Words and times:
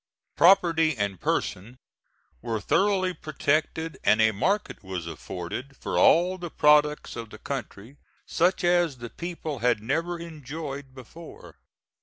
Property 0.35 0.97
and 0.97 1.21
person 1.21 1.77
were 2.41 2.59
thoroughly 2.59 3.13
protected, 3.13 3.99
and 4.03 4.19
a 4.19 4.31
market 4.31 4.83
was 4.83 5.05
afforded 5.05 5.77
for 5.77 5.95
all 5.95 6.39
the 6.39 6.49
products 6.49 7.15
of 7.15 7.29
the 7.29 7.37
country 7.37 7.97
such 8.25 8.63
as 8.63 8.97
the 8.97 9.11
people 9.11 9.59
had 9.59 9.79
never 9.83 10.17
enjoyed 10.17 10.95
before. 10.95 11.59